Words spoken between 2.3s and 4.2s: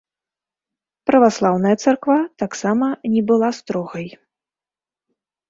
таксама не была строгай.